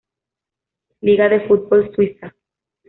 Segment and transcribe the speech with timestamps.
[1.01, 2.33] Liga del fútbol suiza.